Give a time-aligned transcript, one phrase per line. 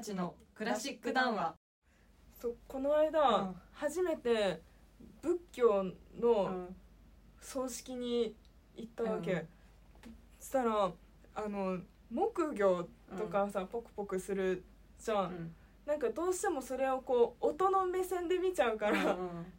[0.00, 1.54] たちのクラシック談話。
[2.40, 3.54] そうこの間、うん。
[3.72, 4.62] 初めて
[5.20, 6.76] 仏教うのん。
[7.38, 8.34] 葬式に
[8.76, 9.48] 行ったわけ、うん。
[10.38, 10.90] そしたら
[11.34, 11.78] あの
[12.10, 12.88] 木魚
[13.18, 14.64] とかさ、ポクポクする
[14.98, 15.54] じゃん、うん。
[15.84, 19.18] なんかどうしてもそれをこう音の目線で見ちゃうから、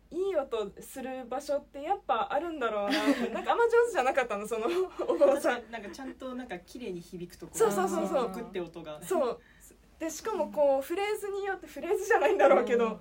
[0.09, 3.29] いい音する場所ってやっぱあるんだろうなって。
[3.33, 4.65] なんかあんま上手じゃなかったのその
[5.07, 5.69] お坊さん。
[5.69, 8.31] なんかちゃんとなんか綺麗に響くとこそうそうそうそう。
[8.31, 8.99] グって音が。
[9.03, 9.39] そう
[10.01, 12.99] でしかもこうフレーズによってフレーズじゃないんだろうけど、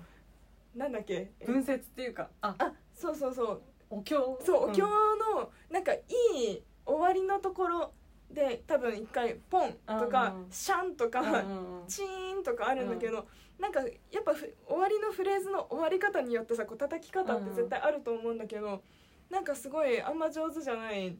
[0.75, 1.31] なんだっけ？
[1.43, 3.61] 分節っていうかああそうそうそう。
[3.89, 4.15] お経？
[4.45, 4.89] そうお経ん
[5.35, 6.03] のなんかい
[6.45, 7.91] い終わりのところ
[8.29, 11.43] で多分一回ポンとかうんシャンとか
[11.87, 13.25] チーンとかあるんだけど
[13.59, 13.87] なんかや
[14.19, 18.83] っぱふ終わりのフレーズの終わり方によってさこう叩き方って絶対あると思うんだけど
[19.31, 21.17] なんかすごいあんま上手じゃない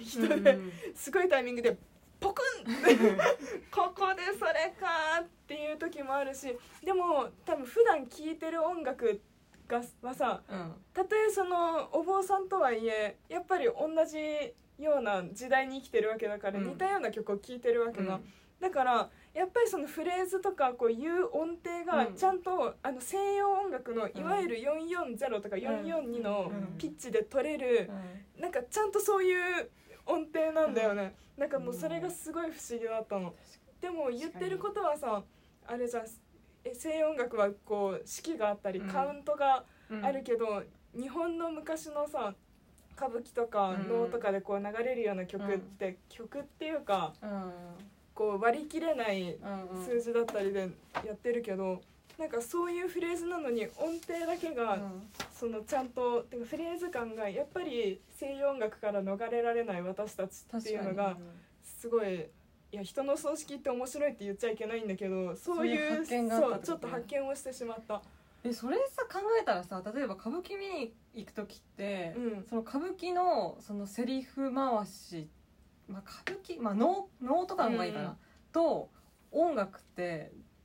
[0.00, 0.72] 人うんでうん。
[0.94, 1.76] すごいタイミングで
[3.70, 9.20] ここでそれかっていう時もあるしでも多分普段聴いてる音楽
[9.68, 10.74] がはさうん。
[10.92, 16.68] たとえそのお坊さんとはいえやっぱり同じような時代に生きてるわけだからうん。
[16.68, 18.24] 似たような曲を聴いてるわけが、うん。
[18.60, 22.14] だからやっぱりそのフレーズとかこういう音程がうん。
[22.14, 26.78] ちゃんと、あの西洋音楽のいわゆる440とか442のうん。
[26.78, 27.90] ピッチで取れる、
[28.38, 29.70] なんかちゃんとそういう
[30.06, 33.34] 音程なんだよね、なんかもうそれがすごい不思議だったの、
[33.80, 35.22] でも言ってることはさ
[35.66, 36.06] あれじゃん。
[36.64, 38.88] え西洋音楽はこう式があったり、うん。
[38.88, 40.04] カウントがうん。
[40.04, 40.64] あるけど、
[40.98, 42.34] 日本の昔のさ
[42.96, 43.88] 歌舞伎とかうん。
[43.88, 47.52] 能とかでこう流れるような曲って、曲っていうかうん。
[48.14, 49.84] こう割り切れないうんうん。
[49.84, 50.70] 数字だったりで
[51.04, 51.80] やってるけど
[52.18, 54.78] なんかそういうフレーズなのに音程だけが
[55.34, 61.16] そのちゃんとてかフレーズ感がやっぱり西洋音楽から逃れられない私たちっていうのが
[61.62, 62.26] すごい
[62.72, 68.02] いや人の葬式って面白いって言っちゃいけないんだけどそういうそうちょっと発見をしてしまった。
[68.44, 72.46] えそれさ考えたらさ例えば歌舞伎見に行く時って、うん。
[72.48, 75.28] その歌舞伎のそのセリフ回し、
[75.88, 78.16] まあ、歌舞伎まあ能能とかの方がいいかな、うん。
[78.52, 78.90] と
[79.32, 80.55] 音楽ってど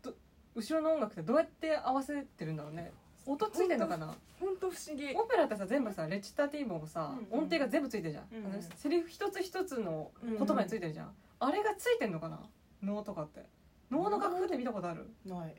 [0.56, 2.92] 後ろの音楽ってどうやって合わせてるんだろうね。
[3.26, 4.16] 音ついてんのかな？
[4.40, 5.14] 本当不思議。
[5.16, 7.44] オペラってさ全部さレチタティーボもさ、うんうん。
[7.44, 12.40] 音程が全部ついてるじゃん、うんあのセリフ一つ一つの言葉についてるじゃん、あれがついてんのかな？
[12.82, 13.46] 能とかって。
[13.92, 15.10] 能の楽譜って見たことある？
[15.26, 15.56] ない。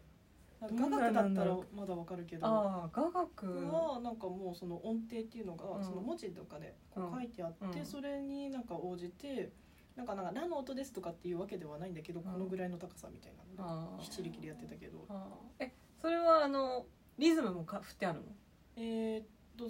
[0.61, 2.47] ど雅楽だったらまだわかるけど。
[2.47, 3.47] ああ雅楽。
[3.47, 5.85] はなんかもうその音程っていうのが、うん。
[5.85, 7.13] その文字とかでこうん。
[7.13, 7.87] う書いてあって、うん。
[7.87, 9.51] それになんか応じて
[9.97, 12.23] なんかなんか「ラ」の音ですとかっていうわけではないんだけど、ん。
[12.25, 15.07] このぐらいの高さみたいなので七力でやってたけど。
[15.59, 16.87] えそれはあの
[17.19, 18.23] リズムもか振ってある
[18.77, 19.27] えーっ
[19.57, 19.69] と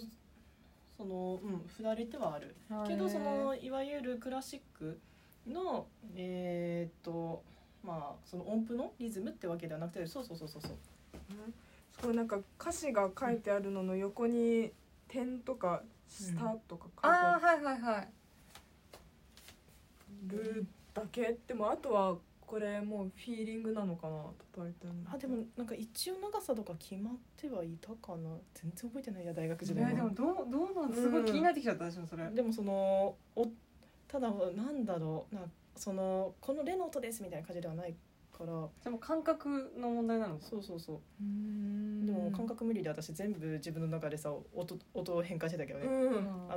[0.97, 2.55] そのうん振られてはある。
[2.71, 5.01] のけどそのいわゆるクラシック
[5.47, 7.43] のえーっと
[7.83, 10.63] まあその音符のリズムってわけではなくてそうそうそうそう。
[10.63, 10.73] そう
[11.93, 14.73] すごいなんか歌詞が書いてあるのの横に
[15.09, 18.09] 点とか下とか書いてあああはいはいはい
[20.29, 24.17] るだけでもあとはこれもうフィーリングなのかな
[24.55, 28.29] 叩いてあでもなんか一応長さとか決まってはいたかな。
[28.53, 33.49] 全然覚えてないや大学時い代でもどうどうなんすごい気になってきちゃった私もそれ、でもそのお
[34.07, 35.41] ただなんだろうな
[35.75, 37.95] そのこのレの音ですみたいな感じではない
[38.37, 38.53] から。
[38.85, 40.37] でも感覚の問題なの？
[40.37, 40.97] かそうそうそう。
[40.97, 46.52] うでも感覚無理で私全部自分の中でさ音音を変換してたけどね、うん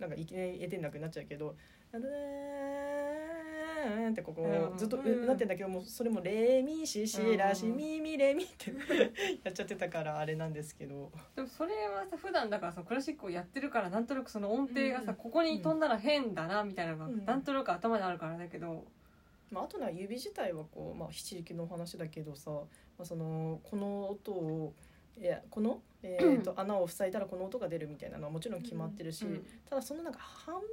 [0.00, 1.54] なんかいきなり得点なくなっちゃうけど
[1.92, 8.72] 「あのーん」ってここうんずっとうんなってんだけどもうそれも「レミシシラシうんミミレミ」って
[9.44, 11.10] やっちゃってたからあれなんですけど。
[11.36, 18.84] でもそれはさ普段だからそのクラシックをやってるからなんとなくその音程がさ、うんここに飛んだら変だなみたいなのがうんなんとなく頭にあるからだけど、
[19.50, 22.66] まあ、あとは指自体はこう、まあ、七力のお話だけどさ、ま
[23.00, 24.72] あ、そのこの音を
[25.18, 30.64] いやこの、えー、と穴を塞いだらこの音が出るみたいなのはもちろん決まってるし、うんただそのなんか半分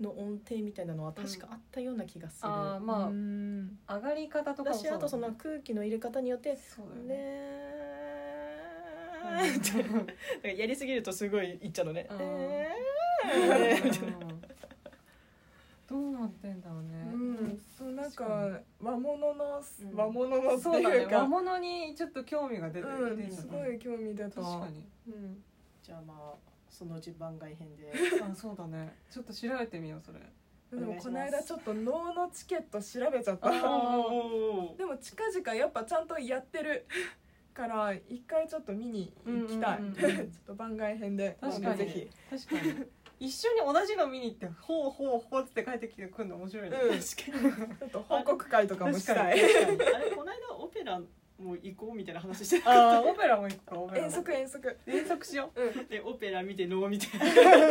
[0.00, 2.48] の音程みたいなのは確かあったような気がする。
[2.48, 3.78] ああまあ、うん。
[3.88, 6.86] 上がり方とかだもそうだしあとその空気の入れ方によってそう。
[6.88, 12.08] だよ「ねねー」ってなんかやりすぎるとすごいいっちゃうのね。
[12.10, 12.18] うん。
[12.20, 12.68] え
[13.24, 13.90] うん。
[13.90, 14.52] ー
[15.88, 17.01] どうなってんだろうね、
[18.20, 19.96] なんか確か和物のうん。
[19.96, 21.18] 和物のっていうか。
[21.18, 24.30] 和物にちょっと興味が出てうん出てたすごい興味出た。
[24.30, 24.86] 確かに。
[25.08, 25.42] うん。
[25.82, 26.34] じゃあまあ
[26.68, 27.92] そのうち番外編で。
[28.22, 28.96] あそうだね。
[29.10, 30.20] ちょっと調べてみようそれ。
[30.78, 31.08] でもお願いします。
[31.08, 33.50] この間ちょっと能のチケット調べちゃった。
[33.50, 33.58] で
[34.84, 36.86] も近々やっぱちゃんとやってる
[37.52, 40.30] から一回ちょっと見に行きたい、うんうんうんうん。
[40.32, 41.36] ちょっと番外編で。
[41.40, 41.78] 確かに。
[41.78, 42.10] ぜひ。
[42.30, 42.86] 確かに
[43.22, 46.98] 一緒に同じの見に行ってほうほうほうって帰ってきてくるの面白いね、うん。
[46.98, 47.78] 確かに。
[47.78, 49.40] ちょっと報告会とかもしたい。
[49.40, 49.94] 確かに。
[49.94, 50.98] あれこの間オペラ
[51.38, 52.70] も行こうみたいな話してた。
[52.70, 54.06] ああオペラも行くかオペラも。
[54.08, 54.76] 遠足遠足。
[54.88, 55.62] 遠足しよう。
[55.62, 55.86] うん。
[55.86, 57.20] でオペラ見て能みたい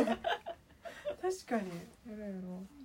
[0.05, 0.17] な。
[1.21, 1.69] 確かに。
[2.09, 2.80] やろうやろう